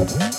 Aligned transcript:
Mm-hmm. 0.00 0.29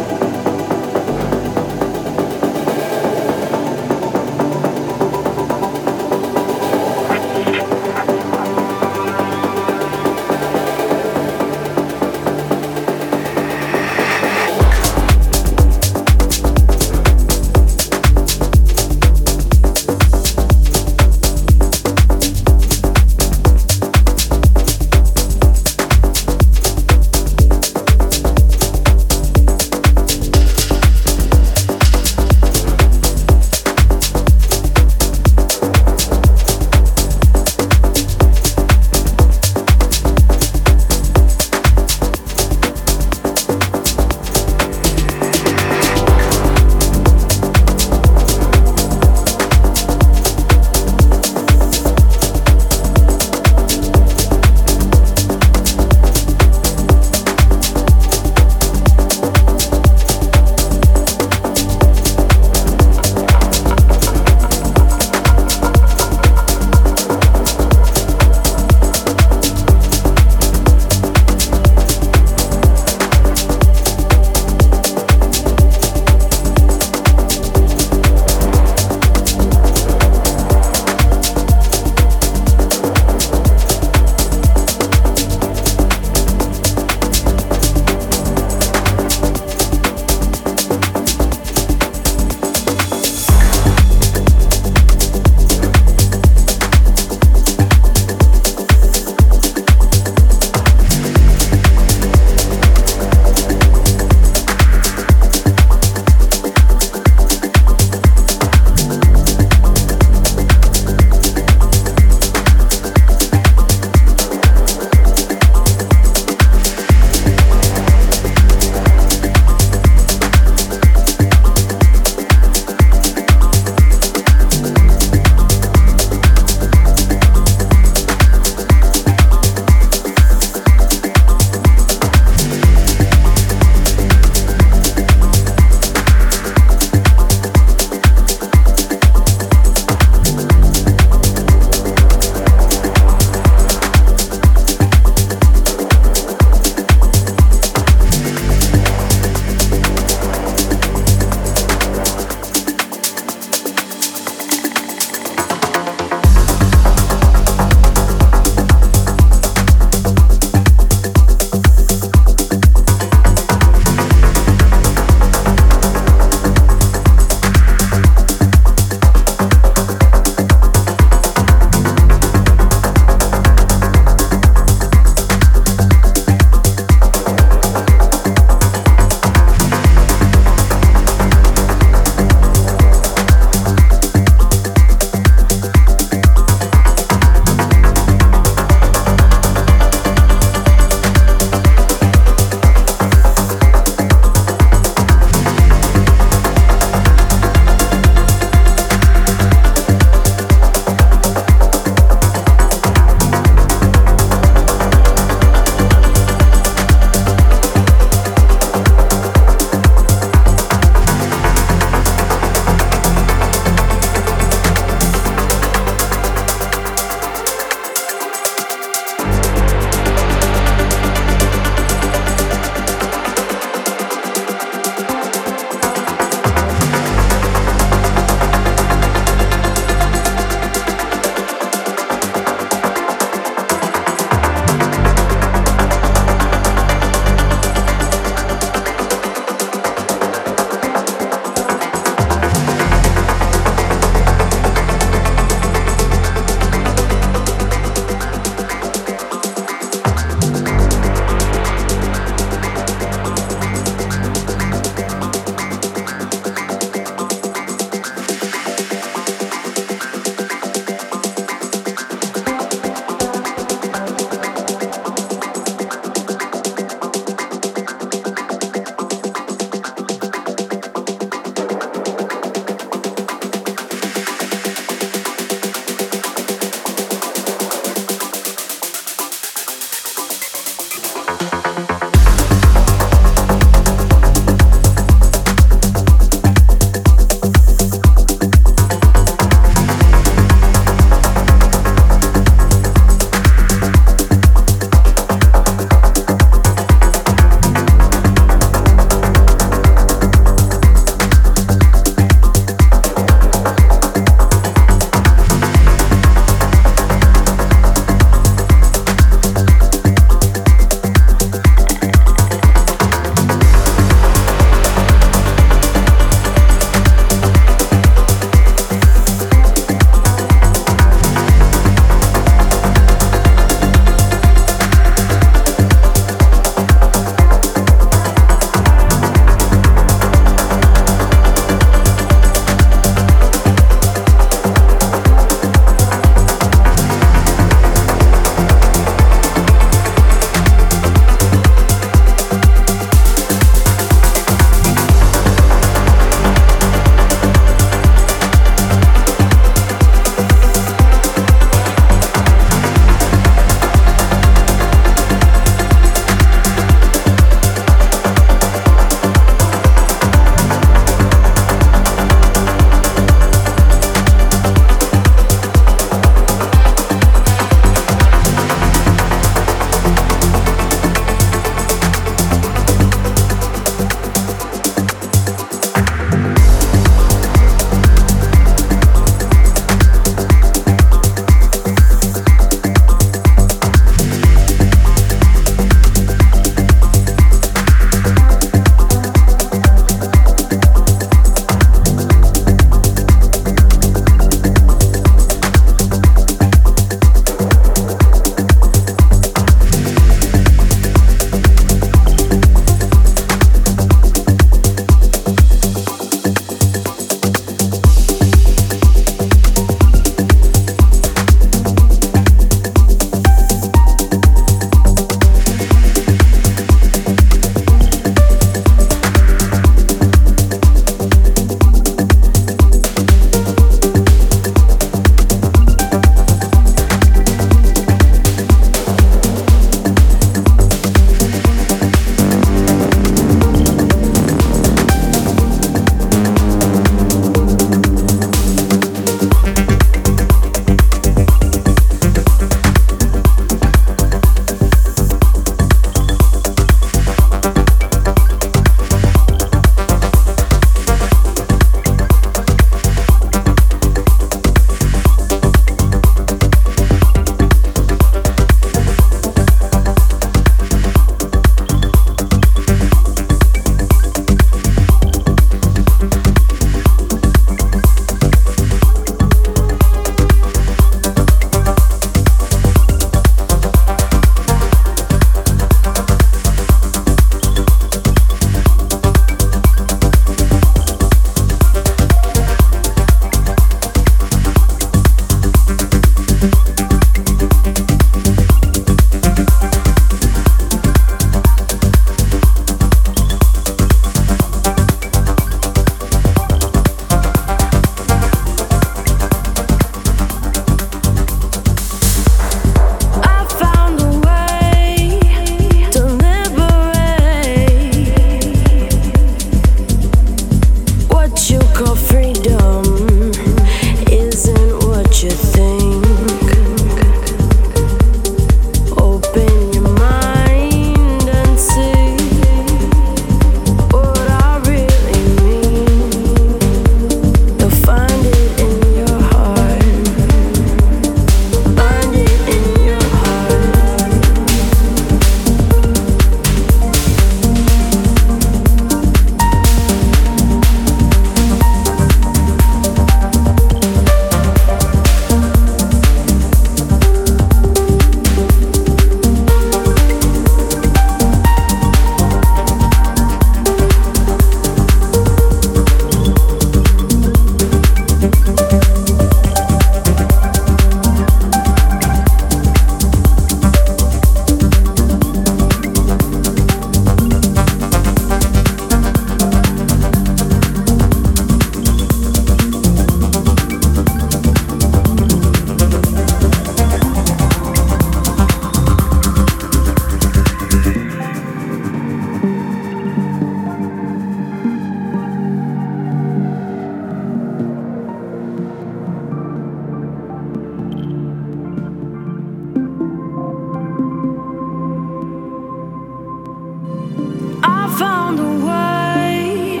way 598.60 600.00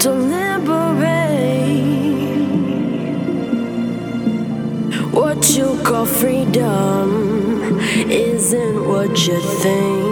to 0.00 0.10
liberate. 0.10 0.52
What 5.12 5.56
you 5.56 5.78
call 5.82 6.06
freedom 6.06 7.78
isn't 8.10 8.88
what 8.88 9.26
you 9.26 9.40
think. 9.40 10.11